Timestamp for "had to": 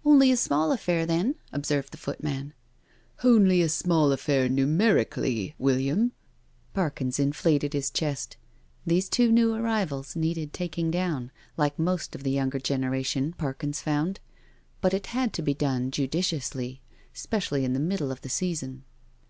15.06-15.40